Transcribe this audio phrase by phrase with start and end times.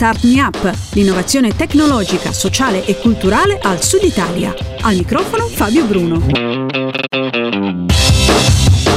[0.00, 4.54] Start Me Up, l'innovazione tecnologica, sociale e culturale al Sud Italia.
[4.80, 6.24] Al microfono Fabio Bruno.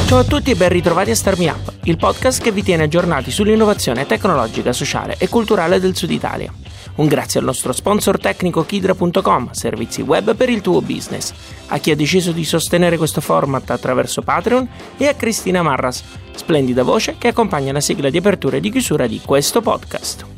[0.05, 2.83] Ciao a tutti e ben ritrovati a Start Me Up, il podcast che vi tiene
[2.83, 6.53] aggiornati sull'innovazione tecnologica, sociale e culturale del Sud Italia.
[6.95, 11.33] Un grazie al nostro sponsor tecnico Kidra.com, servizi web per il tuo business,
[11.67, 16.01] a chi ha deciso di sostenere questo format attraverso Patreon e a Cristina Marras,
[16.33, 20.31] splendida voce che accompagna la sigla di apertura e di chiusura di questo podcast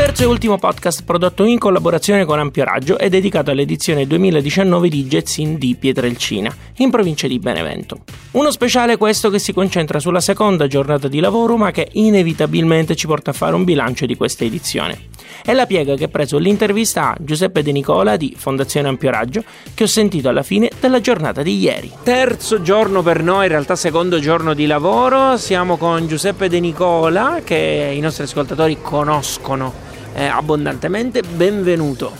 [0.00, 5.04] terzo e ultimo podcast prodotto in collaborazione con Ampio Raggio è dedicato all'edizione 2019 di
[5.04, 8.04] Jetsin di Pietrelcina, in provincia di Benevento.
[8.30, 13.06] Uno speciale questo che si concentra sulla seconda giornata di lavoro ma che inevitabilmente ci
[13.06, 15.08] porta a fare un bilancio di questa edizione.
[15.44, 19.44] È la piega che ha preso l'intervista a Giuseppe De Nicola di Fondazione Ampio Raggio
[19.74, 21.92] che ho sentito alla fine della giornata di ieri.
[22.02, 27.42] Terzo giorno per noi, in realtà secondo giorno di lavoro, siamo con Giuseppe De Nicola
[27.44, 31.22] che i nostri ascoltatori conoscono eh, abbondantemente.
[31.22, 32.12] Benvenuto.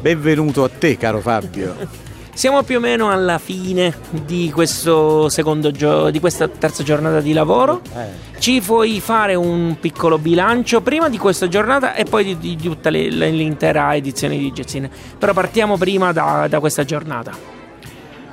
[0.00, 2.02] Benvenuto a te, caro Fabio.
[2.34, 7.32] Siamo più o meno alla fine di, questo secondo gio- di questa terza giornata di
[7.32, 7.80] lavoro.
[7.94, 8.38] Eh.
[8.40, 12.90] Ci puoi fare un piccolo bilancio prima di questa giornata e poi di, di tutta
[12.90, 14.90] le, l'intera edizione di Jazzine.
[15.16, 17.32] Però partiamo prima da, da questa giornata.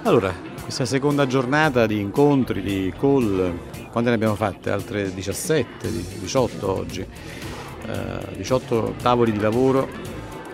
[0.04, 3.54] Allora, questa seconda giornata di incontri, di call,
[3.92, 4.72] quante ne abbiamo fatte?
[4.72, 7.06] Altre 17, 18 oggi.
[8.36, 9.88] 18 eh, tavoli di lavoro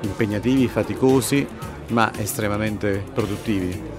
[0.02, 1.45] impegnativi, faticosi,
[1.89, 3.95] ma estremamente produttivi.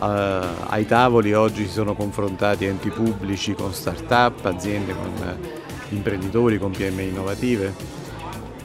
[0.00, 6.58] Uh, ai tavoli oggi si sono confrontati enti pubblici con start-up, aziende con uh, imprenditori,
[6.58, 7.98] con PMI innovative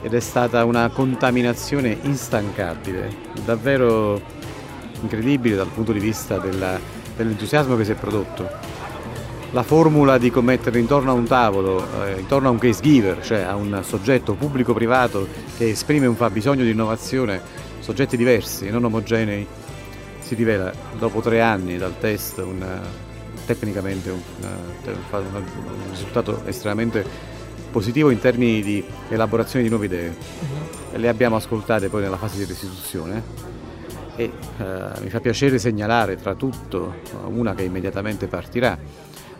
[0.00, 4.20] ed è stata una contaminazione instancabile, davvero
[5.00, 6.78] incredibile dal punto di vista della,
[7.16, 8.75] dell'entusiasmo che si è prodotto
[9.52, 13.40] la formula di commettere intorno a un tavolo, eh, intorno a un case giver, cioè
[13.40, 17.40] a un soggetto pubblico-privato che esprime un fabbisogno di innovazione,
[17.80, 19.46] soggetti diversi, non omogenei,
[20.18, 22.82] si rivela dopo tre anni dal test una,
[23.46, 25.44] tecnicamente un, una, un,
[25.90, 27.04] risultato estremamente
[27.70, 30.08] positivo in termini di elaborazione di nuove idee.
[30.08, 30.98] Uh-huh.
[30.98, 33.22] Le abbiamo ascoltate poi nella fase di restituzione
[34.16, 34.24] e
[34.58, 36.94] eh, mi fa piacere segnalare tra tutto
[37.28, 38.76] una che immediatamente partirà,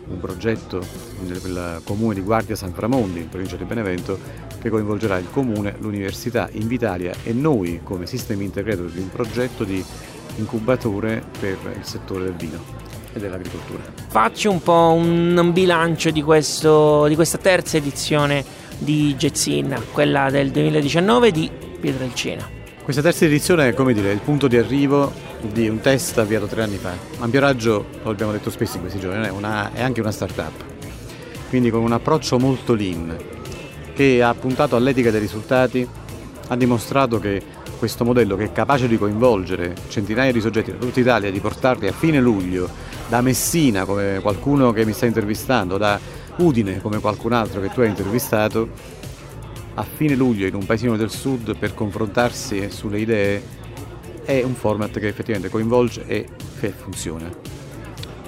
[0.09, 0.81] un progetto
[1.25, 4.19] nel comune di Guardia San Framondi, in provincia di Benevento,
[4.59, 9.83] che coinvolgerà il comune, l'università, Invitalia e noi come sistemi integratori di un progetto di
[10.37, 12.63] incubatore per il settore del vino
[13.13, 13.83] e dell'agricoltura.
[14.07, 18.43] Facci un po' un bilancio di, questo, di questa terza edizione
[18.77, 22.55] di Gezzin, quella del 2019 di Pietrelcina.
[22.83, 25.11] Questa terza edizione è come dire, il punto di arrivo
[25.41, 26.93] di un test avviato tre anni fa.
[27.19, 30.63] Ampioraggio, lo abbiamo detto spesso in questi giorni, è, una, è anche una start-up,
[31.49, 33.15] quindi con un approccio molto lean
[33.93, 35.87] che ha puntato all'etica dei risultati,
[36.47, 37.41] ha dimostrato che
[37.77, 41.87] questo modello che è capace di coinvolgere centinaia di soggetti da tutta Italia, di portarli
[41.87, 42.69] a fine luglio
[43.07, 45.99] da Messina come qualcuno che mi sta intervistando, da
[46.37, 48.69] Udine come qualcun altro che tu hai intervistato,
[49.75, 53.65] a fine luglio in un paesino del sud per confrontarsi sulle idee
[54.27, 56.27] è un format che effettivamente coinvolge e
[56.75, 57.31] funziona.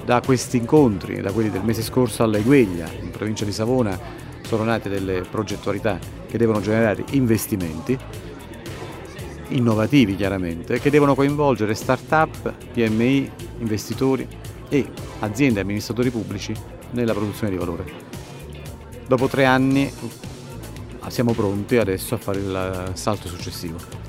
[0.02, 3.98] Da questi incontri, da quelli del mese scorso alla Igueglia, in provincia di Savona,
[4.46, 7.98] sono nate delle progettualità che devono generare investimenti
[9.48, 14.26] innovativi chiaramente, che devono coinvolgere start-up, PMI, investitori
[14.70, 14.86] e
[15.18, 16.54] aziende e amministratori pubblici
[16.92, 17.84] nella produzione di valore.
[19.06, 19.92] Dopo tre anni
[21.08, 24.08] siamo pronti adesso a fare il salto successivo.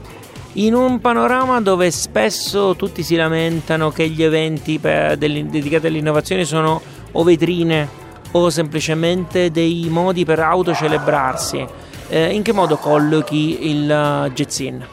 [0.56, 6.82] In un panorama dove spesso tutti si lamentano che gli eventi dedicati all'innovazione sono
[7.14, 7.88] o vetrine
[8.32, 11.66] o semplicemente dei modi per autocelebrarsi,
[12.10, 14.84] eh, in che modo collochi il uh?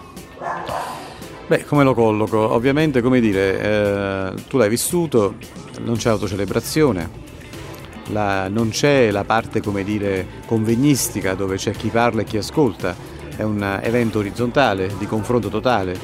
[1.48, 2.38] Beh, come lo colloco?
[2.52, 5.34] Ovviamente, come dire, eh, tu l'hai vissuto,
[5.80, 7.10] non c'è autocelebrazione,
[8.10, 12.94] la, non c'è la parte come dire convegnistica dove c'è chi parla e chi ascolta,
[13.38, 15.96] è un evento orizzontale di confronto totale.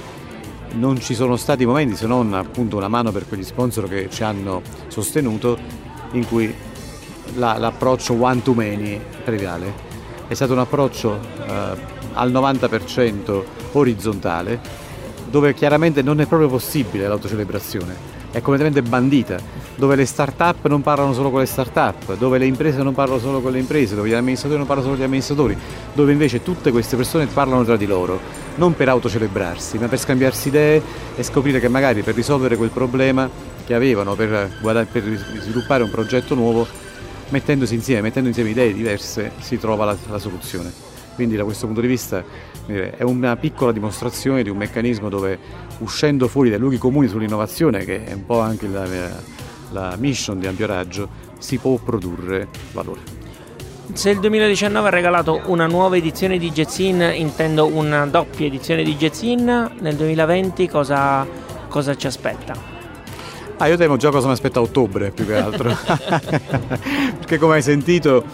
[0.75, 4.23] Non ci sono stati momenti se non appunto una mano per quegli sponsor che ci
[4.23, 5.59] hanno sostenuto
[6.13, 6.55] in cui
[7.35, 9.73] la, l'approccio one to many prevale.
[10.29, 11.77] È stato un approccio eh,
[12.13, 13.43] al 90%
[13.73, 14.61] orizzontale
[15.29, 19.39] dove chiaramente non è proprio possibile l'autocelebrazione è completamente bandita,
[19.77, 23.41] dove le start-up non parlano solo con le start-up, dove le imprese non parlano solo
[23.41, 25.57] con le imprese, dove gli amministratori non parlano solo con gli amministratori,
[25.93, 28.21] dove invece tutte queste persone parlano tra di loro,
[28.57, 30.83] non per autocelebrarsi, ma per scambiarsi idee
[31.17, 33.29] e scoprire che magari per risolvere quel problema
[33.65, 35.03] che avevano, per, per
[35.41, 36.67] sviluppare un progetto nuovo,
[37.31, 40.73] mettendosi insieme, mettendo insieme idee diverse, si trova la, la soluzione.
[41.15, 42.25] Quindi da questo punto di vista
[42.67, 45.39] è una piccola dimostrazione di un meccanismo dove
[45.79, 48.85] uscendo fuori dai luoghi comuni sull'innovazione, che è un po' anche la,
[49.75, 53.01] la mission di ampio raggio, si può produrre valore.
[53.93, 58.97] Se il 2019 ha regalato una nuova edizione di Jetsin, intendo una doppia edizione di
[58.97, 61.27] Jetsin, nel 2020 cosa,
[61.69, 62.73] cosa ci aspetta?
[63.59, 65.77] Ah, io temo già cosa mi aspetta a ottobre più che altro.
[67.19, 68.25] Perché come hai sentito,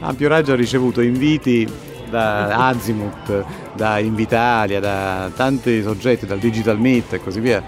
[0.00, 1.66] Ampio Raggio ha ricevuto inviti
[2.10, 3.44] da Azimut,
[3.74, 7.62] da Invitalia, da tanti soggetti, dal Digital Meet e così via,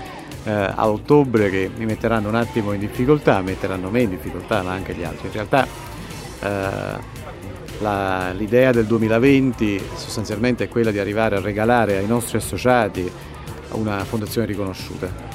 [0.45, 4.73] eh, a ottobre che mi metteranno un attimo in difficoltà, metteranno me in difficoltà, ma
[4.73, 5.27] anche gli altri.
[5.27, 5.67] In realtà
[6.41, 7.19] eh,
[7.81, 13.11] la, l'idea del 2020 sostanzialmente è quella di arrivare a regalare ai nostri associati
[13.73, 15.29] una fondazione riconosciuta.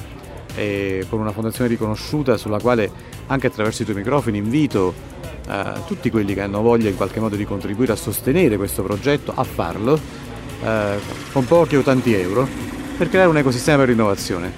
[0.55, 2.89] E con una fondazione riconosciuta sulla quale
[3.27, 4.93] anche attraverso i tuoi microfoni invito
[5.47, 9.33] eh, tutti quelli che hanno voglia in qualche modo di contribuire a sostenere questo progetto
[9.35, 9.99] a farlo
[10.63, 10.97] eh,
[11.31, 14.51] con pochi o tanti euro per creare un ecosistema per l'innovazione.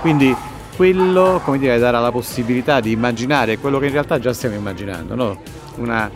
[0.00, 0.34] Quindi
[0.76, 5.14] quello come dire, darà la possibilità di immaginare quello che in realtà già stiamo immaginando,
[5.14, 5.40] no?
[5.76, 6.10] una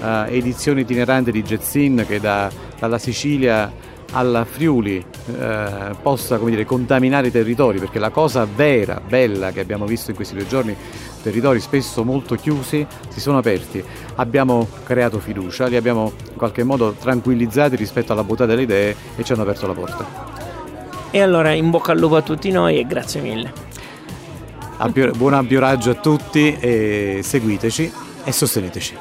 [0.00, 3.70] uh, edizione itinerante di Jetsin che da, dalla Sicilia
[4.12, 5.04] alla Friuli
[5.38, 10.16] eh, possa dire, contaminare i territori, perché la cosa vera, bella che abbiamo visto in
[10.16, 10.74] questi due giorni,
[11.22, 13.84] territori spesso molto chiusi, si sono aperti.
[14.14, 19.24] Abbiamo creato fiducia, li abbiamo in qualche modo tranquillizzati rispetto alla bontà delle idee e
[19.24, 20.37] ci hanno aperto la porta.
[21.10, 23.52] E allora in bocca al lupo a tutti noi e grazie mille.
[24.76, 27.92] Ampio, buon ampio raggio a tutti e seguiteci
[28.24, 28.96] e sosteneteci.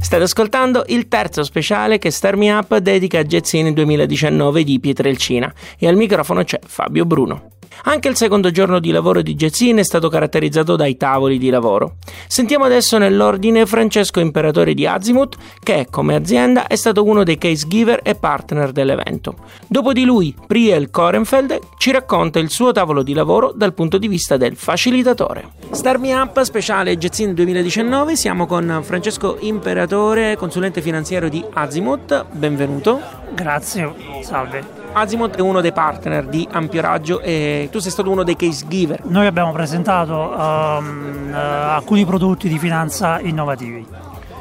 [0.00, 5.52] State ascoltando il terzo speciale che Star Me Up dedica a Jetsin 2019 di Pietrelcina
[5.76, 7.53] e al microfono c'è Fabio Bruno.
[7.84, 11.96] Anche il secondo giorno di lavoro di Jetsin è stato caratterizzato dai tavoli di lavoro.
[12.26, 17.66] Sentiamo adesso nell'ordine Francesco Imperatore di Azimut, che come azienda è stato uno dei case
[17.68, 19.36] giver e partner dell'evento.
[19.66, 24.08] Dopo di lui, Priel Korenfeld ci racconta il suo tavolo di lavoro dal punto di
[24.08, 25.52] vista del facilitatore.
[25.70, 32.26] Star Me Up speciale Jetsin 2019, siamo con Francesco Imperatore, consulente finanziario di Azimut.
[32.32, 33.00] Benvenuto.
[33.34, 33.92] Grazie,
[34.22, 34.83] salve.
[34.96, 38.64] Azimut è uno dei partner di Ampio Raggio e tu sei stato uno dei case
[38.68, 39.00] giver.
[39.06, 43.84] Noi abbiamo presentato um, uh, alcuni prodotti di finanza innovativi.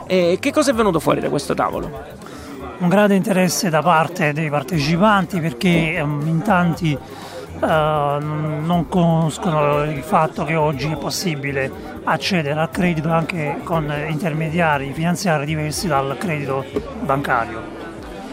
[0.05, 1.89] E che cosa è venuto fuori da questo tavolo?
[2.77, 10.03] Un grande interesse da parte dei partecipanti perché um, in tanti uh, non conoscono il
[10.03, 11.71] fatto che oggi è possibile
[12.03, 16.63] accedere al credito anche con intermediari finanziari diversi dal credito
[17.01, 17.82] bancario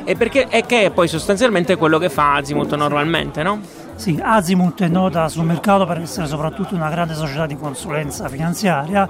[0.05, 3.61] e perché è che è poi sostanzialmente quello che fa Azimut normalmente, no?
[3.95, 9.09] Sì, Azimut è nota sul mercato per essere soprattutto una grande società di consulenza finanziaria,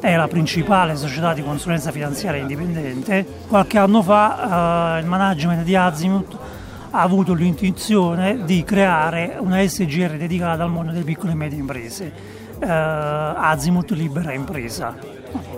[0.00, 3.26] è la principale società di consulenza finanziaria indipendente.
[3.48, 6.36] Qualche anno fa eh, il management di Azimut
[6.90, 12.12] ha avuto l'intuizione di creare una SGR dedicata al mondo delle piccole e medie imprese,
[12.60, 14.94] eh, Azimut Libera Impresa.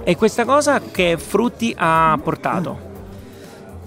[0.03, 2.90] E questa cosa che frutti ha portato?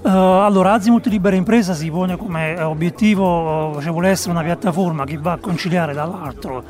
[0.03, 5.17] Uh, allora, Azimut Libera Impresa si pone come obiettivo, cioè vuole essere una piattaforma che
[5.17, 6.61] va a conciliare dall'altro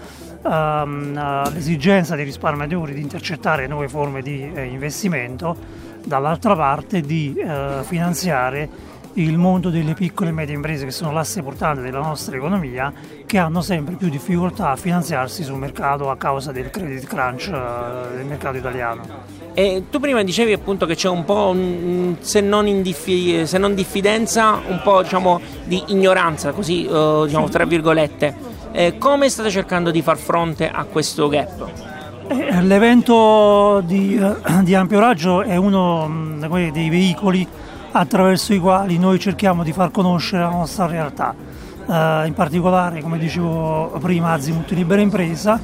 [0.44, 5.58] um, l'esigenza di risparmiatori di intercettare nuove forme di eh, investimento,
[6.06, 8.70] dall'altra parte di uh, finanziare
[9.16, 12.92] il mondo delle piccole e medie imprese che sono l'asse portante della nostra economia
[13.26, 18.26] che hanno sempre più difficoltà a finanziarsi sul mercato a causa del credit crunch del
[18.26, 19.02] mercato italiano.
[19.54, 21.56] E tu prima dicevi appunto che c'è un po',
[22.22, 27.66] se non, diffi, se non diffidenza, un po' diciamo, di ignoranza, così uh, diciamo tra
[27.66, 28.52] virgolette.
[28.72, 31.70] Eh, come state cercando di far fronte a questo gap?
[32.30, 37.48] Eh, l'evento di, uh, di, ampio raggio è uno um, dei veicoli
[37.94, 41.34] attraverso i quali noi cerchiamo di far conoscere la nostra realtà.
[41.86, 45.60] Uh, in particolare, come dicevo prima, Azimut Libera Impresa.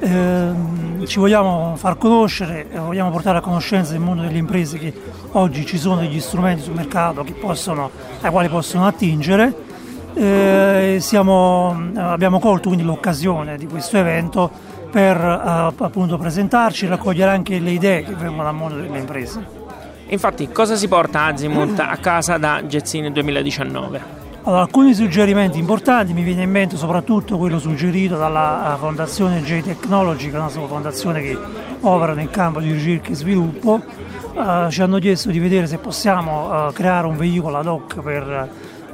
[0.00, 4.92] Uh, ci vogliamo far conoscere, vogliamo portare a conoscenza del mondo delle imprese che
[5.32, 9.66] oggi ci sono degli strumenti sul mercato possono, ai quali possono attingere.
[10.14, 14.50] Eh, siamo, abbiamo colto quindi l'occasione di questo evento
[14.90, 19.57] per eh, appunto presentarci e raccogliere anche le idee che vengono dal mondo delle imprese.
[20.10, 24.16] Infatti, cosa si porta Azimut a casa da Gezzini 2019?
[24.44, 29.60] Allora, alcuni suggerimenti importanti mi viene in mente soprattutto quello suggerito dalla eh, fondazione J
[29.60, 31.36] Technology, che è una fondazione che
[31.80, 33.82] opera nel campo di ricerca e sviluppo.
[34.32, 38.48] Uh, ci hanno chiesto di vedere se possiamo uh, creare un veicolo ad hoc per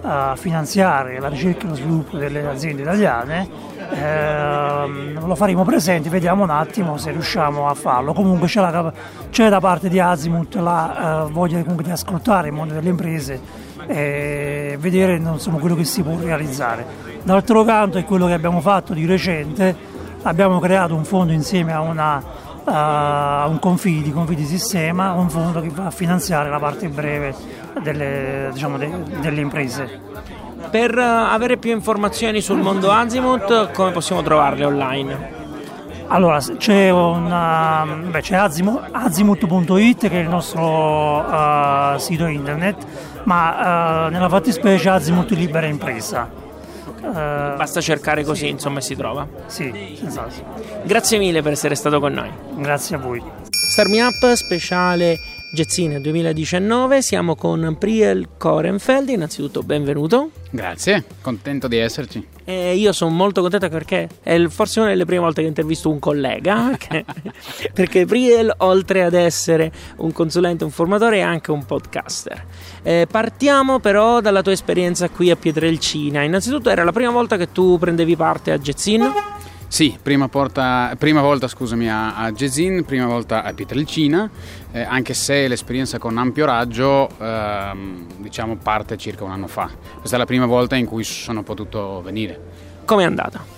[0.04, 3.48] uh, finanziare la ricerca e lo sviluppo delle aziende italiane,
[3.90, 8.12] eh, lo faremo presente, vediamo un attimo se riusciamo a farlo.
[8.12, 8.92] Comunque c'è, la,
[9.30, 13.40] c'è da parte di Azimut la uh, voglia di ascoltare il mondo delle imprese
[13.86, 16.84] e vedere insomma, quello che si può realizzare.
[17.22, 19.74] D'altro canto è quello che abbiamo fatto di recente,
[20.22, 22.22] abbiamo creato un fondo insieme a una
[22.64, 27.34] uh, un confidi, confidi sistema, un fondo che va a finanziare la parte breve
[27.82, 28.90] delle, diciamo, de,
[29.20, 30.00] delle imprese.
[30.70, 35.42] Per uh, avere più informazioni sul mondo Azimut, come possiamo trovarle online?
[36.08, 42.76] Allora, c'è, una, beh, c'è azimut, azimut.it che è il nostro uh, sito internet,
[43.24, 46.43] ma uh, nella fattispecie Azimut Libera Impresa.
[47.04, 48.48] Uh, Basta cercare così, sì.
[48.48, 49.26] insomma, si trova.
[49.46, 50.32] Sì, esatto.
[50.84, 52.30] Grazie mille per essere stato con noi.
[52.56, 53.22] Grazie a voi.
[53.50, 55.18] Start Me Up speciale
[55.54, 60.30] Jazzine 2019, siamo con Priel Korenfeld, innanzitutto benvenuto.
[60.50, 62.26] Grazie, contento di esserci.
[62.44, 66.00] E io sono molto contento perché è forse una delle prime volte che intervisto un
[66.00, 67.04] collega, che,
[67.72, 72.44] perché Priel oltre ad essere un consulente, un formatore è anche un podcaster.
[72.82, 77.52] Eh, partiamo però dalla tua esperienza qui a Pietrelcina, innanzitutto era la prima volta che
[77.52, 79.33] tu prendevi parte a Jazzine?
[79.74, 84.30] Sì, prima, porta, prima volta scusami, a, a Gesin, prima volta a Pietrelcina,
[84.70, 89.68] eh, anche se l'esperienza con ampio raggio ehm, diciamo, parte circa un anno fa.
[89.98, 92.40] Questa è la prima volta in cui sono potuto venire.
[92.84, 93.53] Come è andata?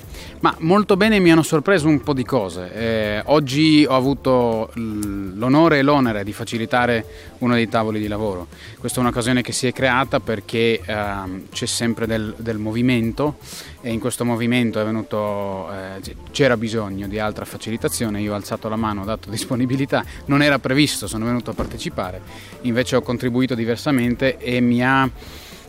[0.46, 2.72] Ma molto bene mi hanno sorpreso un po' di cose.
[2.72, 7.04] Eh, oggi ho avuto l'onore e l'onere di facilitare
[7.38, 8.46] uno dei tavoli di lavoro.
[8.78, 11.04] Questa è un'occasione che si è creata perché eh,
[11.50, 13.38] c'è sempre del, del, movimento
[13.80, 18.20] e in questo movimento venuto, eh, c'era bisogno di altra facilitazione.
[18.20, 22.20] Io ho alzato la mano, ho dato disponibilità, non era previsto, sono venuto a partecipare.
[22.60, 25.10] Invece ho contribuito diversamente e mi ha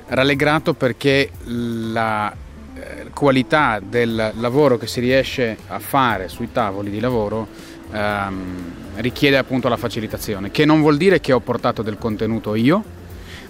[0.09, 2.45] rallegrato perché la
[3.13, 7.47] qualità del lavoro che si riesce a fare sui tavoli di lavoro
[7.91, 12.83] ehm, richiede appunto la facilitazione, che non vuol dire che ho portato del contenuto io,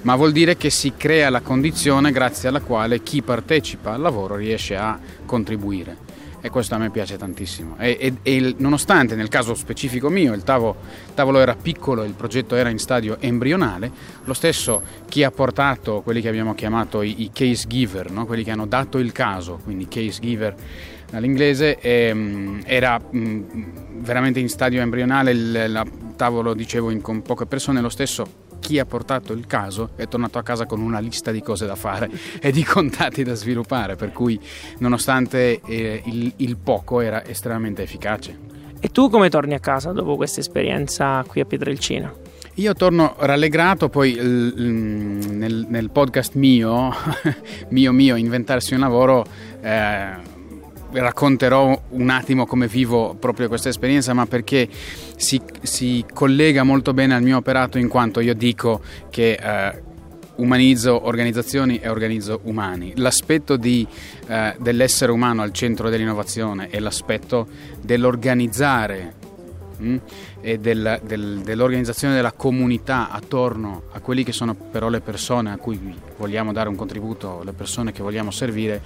[0.01, 4.35] ma vuol dire che si crea la condizione grazie alla quale chi partecipa al lavoro
[4.35, 6.06] riesce a contribuire
[6.41, 7.75] e questo a me piace tantissimo.
[7.77, 10.75] E, e, e nonostante nel caso specifico mio il tavolo,
[11.13, 13.91] tavolo era piccolo e il progetto era in stadio embrionale,
[14.23, 18.25] lo stesso chi ha portato quelli che abbiamo chiamato i, i case giver, no?
[18.25, 20.55] quelli che hanno dato il caso, quindi case giver
[21.11, 23.63] all'inglese, ehm, era mh, mm,
[23.99, 28.79] veramente in stadio embrionale, il, il tavolo dicevo in, con poche persone, lo stesso chi
[28.79, 32.09] ha portato il caso è tornato a casa con una lista di cose da fare
[32.39, 34.39] e di contatti da sviluppare, per cui
[34.79, 38.37] nonostante eh, il, il poco era estremamente efficace.
[38.79, 42.13] E tu come torni a casa dopo questa esperienza qui a Pietrelcina?
[42.55, 46.91] Io torno rallegrato, poi nel, nel podcast mio,
[47.69, 49.25] mio mio, Inventarsi un lavoro,
[49.61, 50.09] eh,
[50.99, 54.67] racconterò un attimo come vivo proprio questa esperienza, ma perché
[55.15, 59.81] si, si collega molto bene al mio operato in quanto io dico che eh,
[60.37, 62.93] umanizzo organizzazioni e organizzo umani.
[62.95, 63.85] L'aspetto di,
[64.27, 67.47] eh, dell'essere umano al centro dell'innovazione e l'aspetto
[67.81, 69.13] dell'organizzare
[69.81, 69.97] mm,
[70.41, 75.57] e del, del, dell'organizzazione della comunità attorno a quelli che sono però le persone a
[75.57, 78.81] cui vogliamo dare un contributo, le persone che vogliamo servire,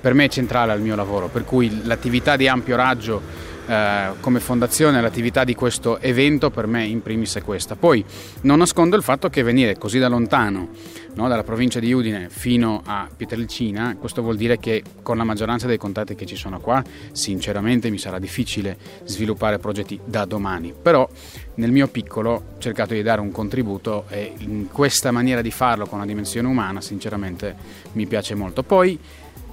[0.00, 1.28] per me è centrale al mio lavoro.
[1.28, 3.20] Per cui l'attività di ampio raggio
[3.66, 7.74] eh, come fondazione l'attività di questo evento per me in primis è questa.
[7.74, 8.04] Poi
[8.42, 10.68] non nascondo il fatto che venire così da lontano,
[11.16, 15.66] no, dalla provincia di Udine fino a Pietrelcina, questo vuol dire che con la maggioranza
[15.66, 16.82] dei contatti che ci sono qua,
[17.12, 20.74] sinceramente mi sarà difficile sviluppare progetti da domani.
[20.80, 21.08] Però
[21.54, 25.86] nel mio piccolo ho cercato di dare un contributo e in questa maniera di farlo
[25.86, 27.56] con una dimensione umana, sinceramente
[27.92, 28.62] mi piace molto.
[28.62, 28.98] Poi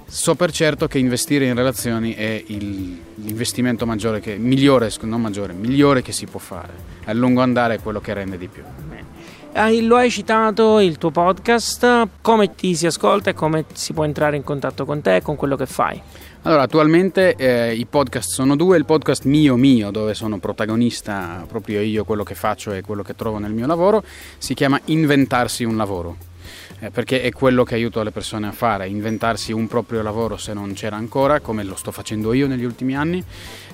[0.06, 5.54] So per certo che investire in relazioni è il, l'investimento maggiore che, migliore, non maggiore,
[5.54, 6.72] migliore che si può fare.
[7.06, 8.62] A lungo andare è quello che rende di più.
[9.56, 14.34] Lo hai citato il tuo podcast, come ti si ascolta e come si può entrare
[14.34, 16.00] in contatto con te e con quello che fai?
[16.42, 21.80] Allora, attualmente eh, i podcast sono due, il podcast mio mio, dove sono protagonista proprio
[21.80, 24.02] io, quello che faccio e quello che trovo nel mio lavoro,
[24.38, 26.16] si chiama Inventarsi un lavoro
[26.80, 30.52] eh, perché è quello che aiuto le persone a fare, inventarsi un proprio lavoro se
[30.52, 33.22] non c'era ancora, come lo sto facendo io negli ultimi anni,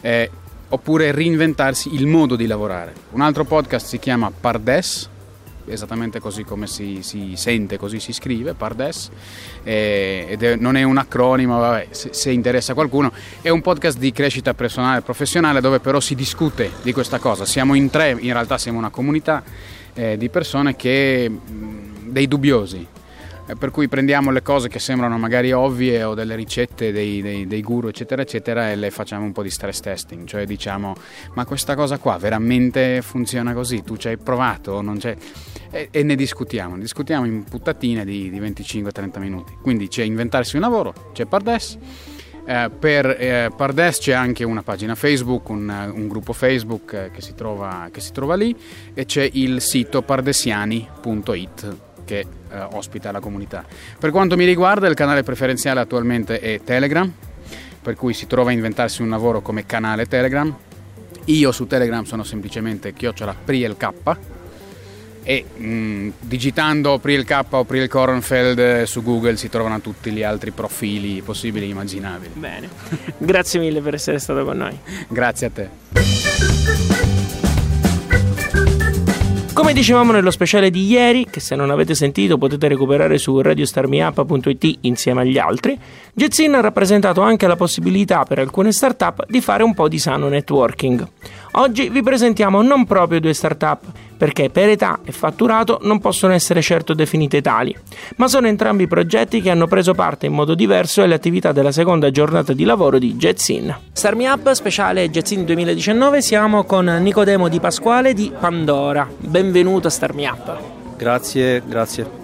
[0.03, 0.31] eh,
[0.69, 2.93] oppure reinventarsi il modo di lavorare.
[3.13, 5.10] Un altro podcast si chiama Pardes,
[5.73, 9.11] esattamente così come si, si, sente, così si scrive, Pardes,
[9.63, 13.99] eh, ed è, non è un acronimo, vabbè, se, se, interessa qualcuno, è un podcast
[13.99, 17.45] di crescita personale e professionale dove però si discute di questa cosa.
[17.45, 19.43] Siamo in tre, in realtà siamo una comunità
[19.95, 21.31] eh, di persone che,
[22.05, 22.87] dei dubbiosi,
[23.59, 27.63] per cui prendiamo le cose che sembrano magari ovvie o delle ricette dei, dei, dei
[27.63, 30.95] guru eccetera eccetera e le facciamo un po' di stress testing, cioè diciamo
[31.35, 35.17] ma questa cosa qua veramente funziona così, tu ci hai provato, non c'è...
[35.71, 39.57] E, e, ne discutiamo, ne discutiamo in puttatine di, di 25-30 minuti.
[39.61, 41.79] Quindi c'è inventarsi un lavoro, c'è Pardes.
[42.45, 47.21] Eh, per eh, Pardes c'è anche una pagina Facebook, un, un gruppo Facebook eh, che,
[47.21, 48.55] si trova, che, si trova, lì
[48.95, 53.65] e c'è il sito pardesiani.it che eh, ospita la comunità.
[53.99, 57.11] Per quanto mi riguarda il canale preferenziale attualmente è Telegram,
[57.81, 60.53] per cui si trova a inventarsi un lavoro come canale Telegram.
[61.27, 63.93] Io su Telegram sono semplicemente chiocciola PrielK
[65.23, 70.11] e mh, mm, digitando Priel K o Priel Kornfeld eh, su Google si trovano tutti
[70.11, 72.33] gli altri profili possibili e immaginabili.
[72.35, 72.69] Bene,
[73.19, 74.77] grazie mille per essere stato con noi.
[75.09, 77.20] grazie a te.
[79.61, 84.79] Come dicevamo nello speciale di ieri, che se non avete sentito potete recuperare su radiostarmiup.it
[84.81, 85.79] insieme agli altri,
[86.15, 90.29] Jetsin ha rappresentato anche la possibilità per alcune start-up di fare un po' di sano
[90.29, 91.07] networking.
[91.53, 93.83] Oggi vi presentiamo non proprio due start-up,
[94.17, 97.77] perché per età e fatturato non possono essere certo definite tali,
[98.17, 102.13] ma sono entrambi progetti che hanno preso parte in modo diverso alle attività della seconda
[102.13, 103.77] giornata di lavoro di Jetsin.
[103.93, 109.09] Start Me Up speciale Jetsin 2019 siamo con Nicodemo Di Pasquale di Pandora.
[109.19, 110.57] Benvenuto a Start Me Up.
[110.97, 112.19] Grazie, grazie.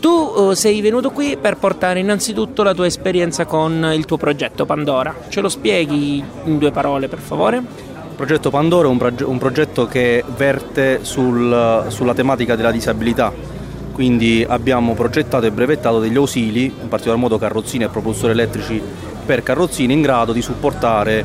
[0.00, 4.64] Tu uh, sei venuto qui per portare innanzitutto la tua esperienza con il tuo progetto
[4.64, 5.14] Pandora.
[5.28, 7.92] Ce lo spieghi in due parole, per favore?
[8.14, 13.32] Il progetto Pandora è un, proge- un progetto che verte sul, sulla tematica della disabilità,
[13.90, 18.80] quindi abbiamo progettato e brevettato degli ausili, in particolar modo carrozzine e propulsori elettrici
[19.26, 21.24] per carrozzine in grado di supportare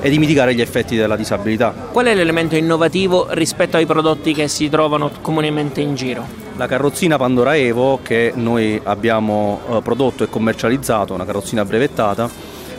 [0.00, 1.74] e di mitigare gli effetti della disabilità.
[1.92, 6.26] Qual è l'elemento innovativo rispetto ai prodotti che si trovano comunemente in giro?
[6.56, 12.30] La carrozzina Pandora Evo che noi abbiamo eh, prodotto e commercializzato, una carrozzina brevettata,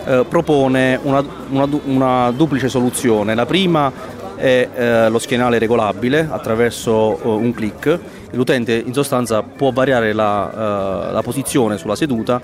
[0.05, 3.35] eh, propone una, una, una, duplice soluzione.
[3.35, 3.91] La prima
[4.35, 7.99] è eh, lo schienale regolabile attraverso eh, un clic.
[8.31, 12.41] L'utente in sostanza può variare la, eh, la posizione sulla seduta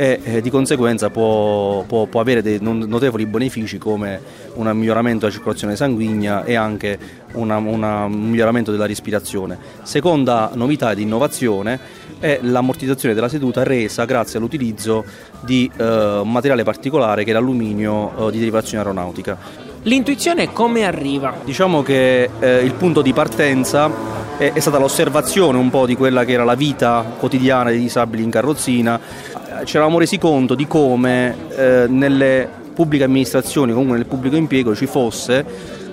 [0.00, 4.18] e eh, di conseguenza può, può, può, avere dei notevoli benefici come
[4.54, 6.98] un miglioramento della circolazione sanguigna e anche
[7.32, 9.58] una, una, un miglioramento della respirazione.
[9.82, 11.78] Seconda novità di innovazione
[12.18, 15.04] è l'ammortizzazione della seduta resa grazie all'utilizzo
[15.40, 19.68] di eh, un materiale particolare che è l'alluminio eh, di derivazione aeronautica.
[19.82, 21.34] L'intuizione come arriva?
[21.44, 23.90] Diciamo che eh, il punto di partenza
[24.36, 28.22] è, è, stata l'osservazione un po' di quella che era la vita quotidiana dei disabili
[28.22, 29.00] in carrozzina.
[29.64, 34.86] Ci eravamo resi conto di come eh, nelle pubbliche amministrazioni, comunque nel pubblico impiego, ci
[34.86, 35.44] fosse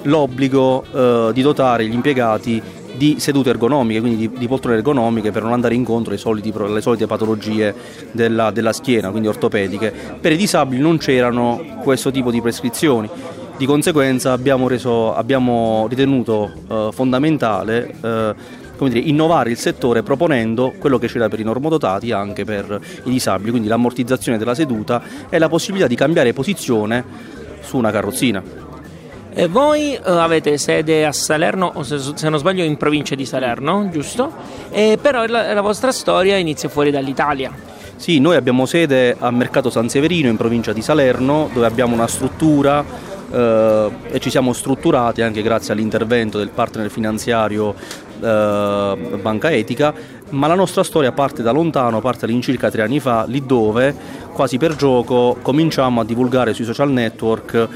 [0.03, 2.62] l'obbligo eh, di dotare gli impiegati
[2.95, 6.82] di sedute ergonomiche, quindi di, di, poltrone ergonomiche per non andare incontro alle, soliti, alle
[6.82, 7.73] solite patologie
[8.12, 9.93] della, della, schiena, quindi ortopediche.
[10.19, 13.10] Per i disabili non c'erano questo tipo di prescrizioni.
[13.58, 18.36] Di conseguenza abbiamo, reso, abbiamo ritenuto eh, fondamentale eh,
[18.85, 23.49] dire, innovare il settore proponendo quello che c'era per i normodotati anche per i disabili,
[23.51, 27.03] quindi l'ammortizzazione della seduta e la possibilità di cambiare posizione
[27.61, 28.65] su una carrozzina.
[29.33, 33.23] E voi eh, avete sede a Salerno, o se, se, non sbaglio in provincia di
[33.23, 34.31] Salerno, giusto?
[34.71, 37.51] E però la, la vostra storia inizia fuori dall'Italia.
[37.97, 42.07] Sì, noi abbiamo sede a Mercato San Severino in provincia di Salerno, dove abbiamo una
[42.07, 42.83] struttura
[43.38, 47.76] eh, e ci siamo strutturati anche grazie all'intervento del partner finanziario
[48.19, 49.93] eh, Banca Etica,
[50.30, 53.95] ma la nostra storia parte da lontano, parte all'incirca tre anni fa, lì dove
[54.34, 57.67] quasi per gioco cominciamo a divulgare sui social network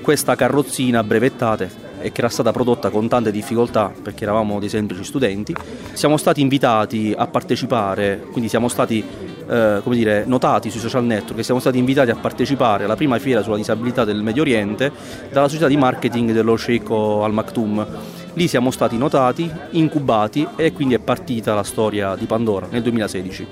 [0.00, 1.68] questa carrozzina brevettata
[2.00, 5.54] e che era stata prodotta con tante difficoltà perché eravamo dei semplici studenti.
[5.92, 9.04] Siamo stati invitati a partecipare, quindi siamo stati
[9.50, 13.18] eh, come dire, notati sui social network e siamo stati invitati a partecipare alla prima
[13.18, 14.92] fiera sulla disabilità del Medio Oriente
[15.32, 17.86] dalla società di marketing dello Sheikh Al Maktoum.
[18.34, 23.46] Lì siamo stati notati, incubati e quindi è partita la storia di Pandora nel 2016.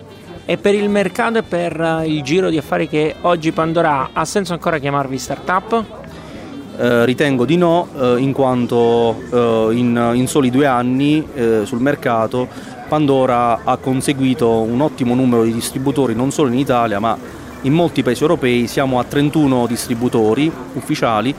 [0.44, 4.24] E per il mercato e per il giro di affari che oggi Pandora ha, ha
[4.24, 5.84] senso ancora chiamarvi startup?
[6.78, 11.80] Eh, ritengo di no, eh, in quanto eh, in, in, soli due anni eh, sul
[11.80, 17.16] mercato Pandora ha conseguito un ottimo numero di distributori non solo in Italia ma
[17.62, 21.34] in molti paesi europei, siamo a 31 distributori ufficiali,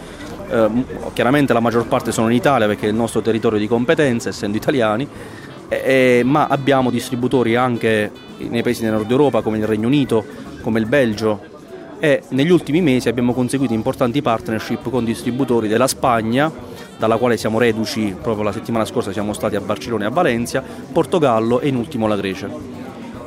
[0.49, 0.69] eh,
[1.13, 4.57] chiaramente la maggior parte sono in Italia perché è il nostro territorio di competenza essendo
[4.57, 5.07] italiani,
[6.23, 10.25] ma abbiamo distributori anche nei paesi del nord Europa come il Regno Unito,
[10.61, 11.39] come il Belgio,
[11.99, 16.51] e negli ultimi mesi abbiamo conseguito importanti partnership con distributori della Spagna,
[16.99, 20.61] dalla quale siamo reduci proprio la settimana scorsa siamo stati a Barcellona e a Valencia,
[20.91, 22.49] Portogallo e in ultimo la Grecia.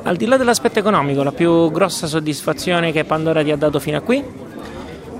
[0.04, 3.96] Al di là dell'aspetto economico, la più grossa soddisfazione che Pandora ti ha dato fino
[3.96, 4.22] a qui?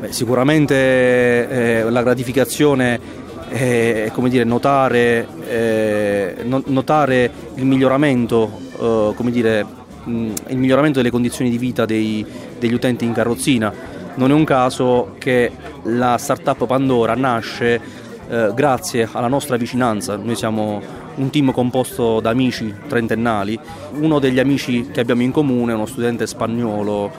[0.00, 9.30] Beh, sicuramente eh, la gratificazione è come dire, notare, eh, notare, il miglioramento, eh, come
[9.30, 9.64] dire,
[10.04, 12.26] mh, il miglioramento delle condizioni di vita dei,
[12.58, 13.72] degli utenti in carrozzina.
[14.14, 15.50] Non è un caso che
[15.84, 20.16] la startup Pandora nasce eh, grazie alla nostra vicinanza.
[20.16, 20.80] Noi siamo
[21.14, 23.58] un team composto da amici trentennali.
[24.00, 27.10] Uno degli amici che abbiamo in comune è uno studente spagnolo,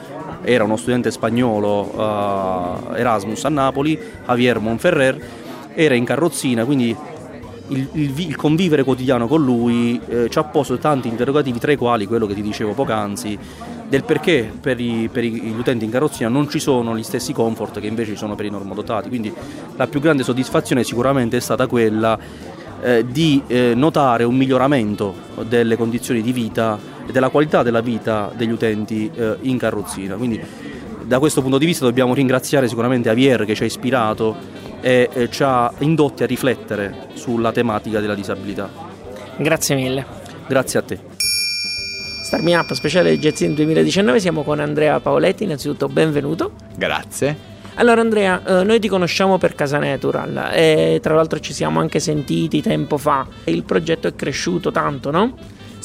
[0.42, 5.20] era uno studente spagnolo uh, Erasmus a Napoli, Javier Monferrer,
[5.74, 6.96] era in carrozzina, quindi
[7.68, 11.76] il, il, il, convivere quotidiano con lui eh, ci ha posto tanti interrogativi, tra i
[11.76, 13.38] quali quello che ti dicevo poc'anzi,
[13.88, 17.80] del perché per, i, per gli utenti in carrozzina non ci sono gli stessi comfort
[17.80, 19.08] che invece ci sono per i normodotati.
[19.08, 19.32] Quindi
[19.76, 22.18] la più grande soddisfazione sicuramente è stata quella
[22.82, 25.14] eh, di eh, notare un miglioramento
[25.48, 30.16] delle condizioni di vita e della qualità della vita degli utenti eh, in carrozzina.
[30.16, 30.40] Quindi
[31.04, 35.30] da questo punto di vista dobbiamo ringraziare sicuramente Avier che ci ha ispirato e eh,
[35.30, 38.68] ci ha indotti a riflettere sulla tematica della disabilità.
[39.38, 40.04] Grazie mille.
[40.46, 40.98] Grazie a te.
[42.22, 46.52] Start Me Up speciale Jazzin 2019, siamo con Andrea Paoletti, innanzitutto benvenuto.
[46.76, 47.52] Grazie.
[47.76, 51.98] Allora Andrea, eh, noi ti conosciamo per Casa Natural e tra l'altro ci siamo anche
[51.98, 53.26] sentiti tempo fa.
[53.44, 55.34] Il progetto è cresciuto tanto, no?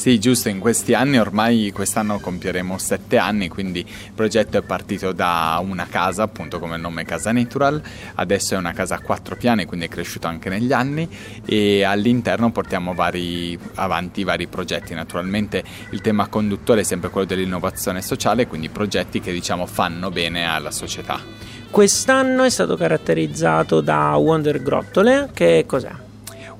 [0.00, 5.12] Sì, giusto, in questi anni ormai quest'anno compieremo sette anni, quindi il progetto è partito
[5.12, 7.82] da una casa, appunto come il nome Casa Natural,
[8.14, 11.06] adesso è una casa a quattro piani, quindi è cresciuto anche negli anni
[11.44, 14.94] e all'interno portiamo vari, avanti vari progetti.
[14.94, 20.46] Naturalmente il tema conduttore è sempre quello dell'innovazione sociale, quindi progetti che diciamo fanno bene
[20.46, 21.20] alla società.
[21.68, 25.92] Quest'anno è stato caratterizzato da Wonder Grottole, che cos'è?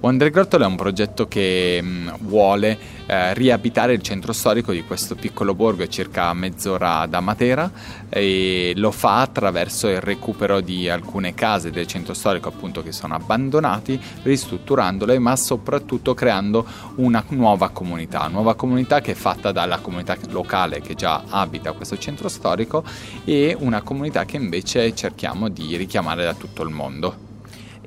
[0.00, 2.79] Wonder Grottole è un progetto che mh, mm, vuole
[3.10, 7.68] eh, riabitare il centro storico di questo piccolo borgo, è circa mezz'ora da Matera,
[8.08, 13.16] e lo fa attraverso il recupero di alcune case del centro storico appunto che sono
[13.16, 16.64] abbandonati, ristrutturandole, ma soprattutto creando
[16.96, 21.98] una nuova comunità, nuova comunità che è fatta dalla comunità locale che già abita questo
[21.98, 22.84] centro storico
[23.24, 27.29] e una comunità che invece cerchiamo di richiamare da tutto il mondo.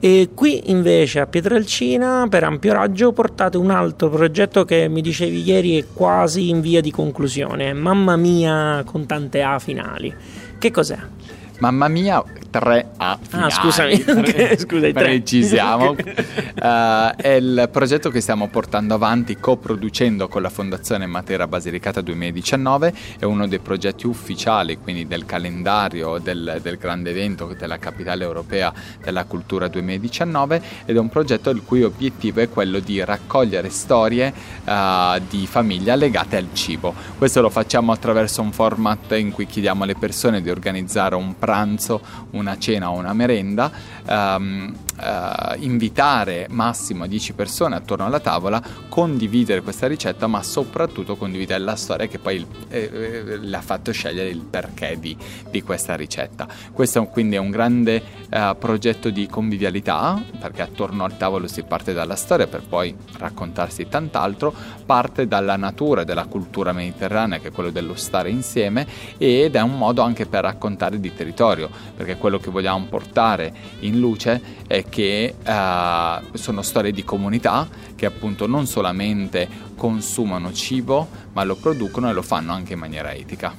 [0.06, 5.42] E qui invece a Pietrelcina, per ampio raggio, portate un altro progetto che mi dicevi
[5.42, 7.72] ieri è quasi in via di conclusione.
[7.72, 10.14] Mamma mia, con tante A finali.
[10.58, 10.98] Che cos'è?
[11.64, 13.48] Mamma mia, 3 A finali.
[13.48, 15.96] Ah, scusami, tre, scusa, precisiamo.
[15.98, 22.94] uh, è il progetto che stiamo portando avanti coproducendo con la Fondazione Matera Basilicata 2019,
[23.18, 28.72] è uno dei progetti ufficiali, quindi del calendario del, del grande evento della capitale europea
[29.04, 34.34] della cultura 2019 ed è un progetto il cui obiettivo è quello di raccogliere storie
[34.66, 36.94] uh, di famiglia legate al cibo.
[37.18, 41.52] Questo lo facciamo attraverso un format in cui chiediamo alle persone di organizzare un pranzo,
[41.62, 41.78] un
[42.32, 43.72] una cena o una merenda,
[44.08, 51.60] um, uh, invitare massimo 10 persone attorno alla tavola, condividere questa ricetta, ma soprattutto condividere
[51.64, 55.16] la storia che poi eh, eh, le ha fatto scegliere il perché di,
[55.50, 56.48] di questa ricetta.
[56.72, 61.94] Questo quindi è un grande uh, progetto di convivialità, perché attorno al tavolo si parte
[61.94, 64.54] dalla storia per poi raccontarsi tant'altro,
[64.86, 68.86] parte dalla natura dalla cultura mediterranea, che è quello dello stare insieme,
[69.18, 74.00] ed è un modo anche per raccontare di territorio, perché quello che vogliamo portare in
[74.00, 81.44] luce è che uh, sono storie di comunità che appunto non solamente consumano cibo, ma
[81.44, 83.54] lo producono e lo fanno anche in maniera etica.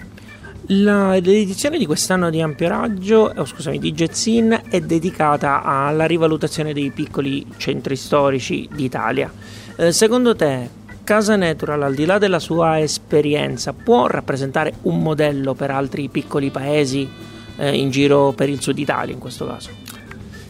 [0.68, 6.72] La, l'edizione di quest'anno di ampio raggio, oh, scusami, di Jetsin è dedicata alla rivalutazione
[6.72, 9.30] dei piccoli centri storici d'Italia.
[9.76, 15.52] Eh, secondo te, Casa Natural, al di là della sua esperienza, può rappresentare un modello
[15.52, 19.70] per altri piccoli paesi eh, in giro per il sud Italia in questo caso?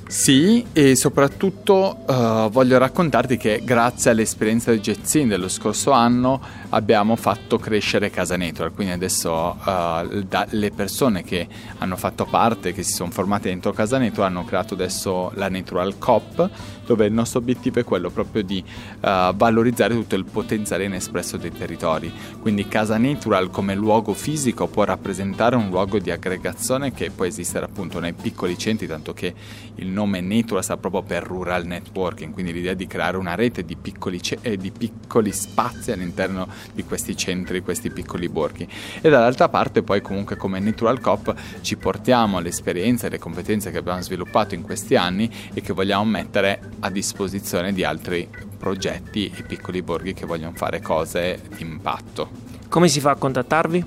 [0.07, 6.40] Sì, e soprattutto uh, voglio raccontarti che grazie all'esperienza di Jetsin dello scorso anno
[6.75, 11.47] abbiamo fatto crescere Casa Natural, quindi adesso uh, le persone che
[11.79, 15.97] hanno fatto parte, che si sono formate dentro Casa Natural hanno creato adesso la Natural
[15.99, 16.51] Cop,
[16.85, 21.53] dove il nostro obiettivo è quello proprio di uh, valorizzare tutto il potenziale inespresso dei
[21.53, 22.13] territori.
[22.41, 27.67] Quindi Casa Natural come luogo fisico può rappresentare un luogo di aggregazione che può esistere
[27.67, 29.33] appunto nei piccoli centri, tanto che
[29.77, 33.77] il nome Natura sta proprio per rural networking, quindi l'idea di creare una rete di
[33.77, 38.68] piccoli, ce- eh, di piccoli spazi all'interno di questi centri, questi piccoli borghi.
[39.00, 43.79] E dall'altra parte poi comunque come Natural Cop ci portiamo l'esperienza e le competenze che
[43.79, 49.42] abbiamo sviluppato in questi anni e che vogliamo mettere a disposizione di altri progetti e
[49.42, 52.31] piccoli borghi che vogliono fare cose di impatto.
[52.68, 53.85] Come si fa a contattarvi?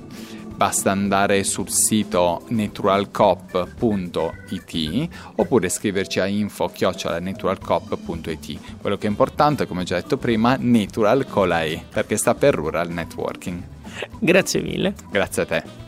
[0.58, 8.60] Basta andare sul sito naturalcop.it oppure scriverci a info-naturalcop.it.
[8.82, 12.56] Quello che è importante, come già detto prima, natural con la E, perché sta per
[12.56, 13.62] Rural Networking.
[14.20, 14.96] Grazie mille.
[15.12, 15.87] Grazie a te.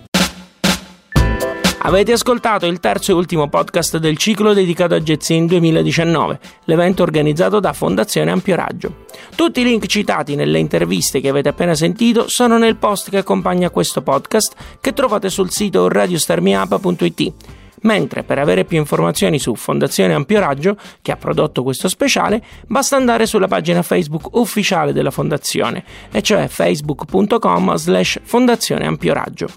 [1.90, 7.60] Avete ascoltato il terzo e ultimo podcast del ciclo dedicato a Jetsin 2019, l'evento organizzato
[7.60, 9.06] da Fondazione Ampio Raggio.
[9.34, 13.72] Tutti i link citati nelle interviste che avete appena sentito sono nel post che accompagna
[13.72, 17.34] questo podcast che trovate sul sito radiostarmiup.it.
[17.82, 22.98] Mentre per avere più informazioni su Fondazione Ampio Raggio, che ha prodotto questo speciale, basta
[22.98, 29.48] andare sulla pagina Facebook ufficiale della Fondazione, e cioè facebook.com slash Fondazione Raggio.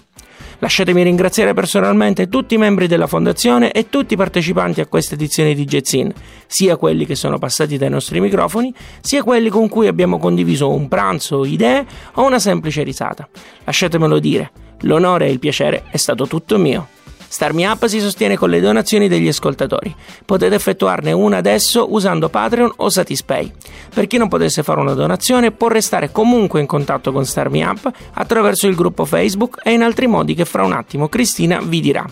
[0.59, 5.53] Lasciatemi ringraziare personalmente tutti i membri della fondazione e tutti i partecipanti a questa edizione
[5.53, 6.13] di Jazzin,
[6.47, 10.87] sia quelli che sono passati dai nostri microfoni, sia quelli con cui abbiamo condiviso un
[10.87, 13.27] pranzo, idee o una semplice risata.
[13.63, 16.87] Lasciatemelo dire, l'onore e il piacere è stato tutto mio.
[17.33, 19.91] Starmi Up si sostiene con le donazioni degli ascoltatori.
[20.23, 23.51] Potete effettuarne una adesso usando Patreon o Satispay.
[23.91, 27.91] Per chi non potesse fare una donazione può restare comunque in contatto con Starmi Up
[28.13, 32.05] attraverso il gruppo Facebook e in altri modi che fra un attimo Cristina vi dirà.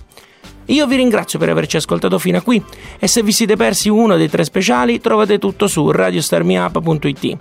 [0.65, 2.59] Io vi ringrazio per averci ascoltato fino a qui
[2.97, 7.37] e se vi siete persi uno dei tre speciali trovate tutto su radiostarmiup.it.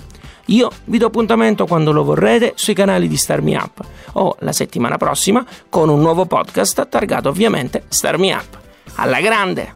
[0.46, 4.96] Io vi do appuntamento quando lo vorrete sui canali di Starmi Up o la settimana
[4.96, 8.58] prossima con un nuovo podcast targato ovviamente Starmi Up.
[8.96, 9.74] Alla grande!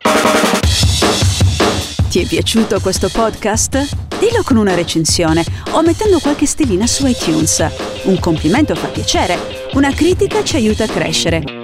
[2.09, 3.97] Ti è piaciuto questo podcast?
[4.19, 7.67] Dillo con una recensione o mettendo qualche stellina su iTunes.
[8.05, 11.64] Un complimento fa piacere, una critica ci aiuta a crescere.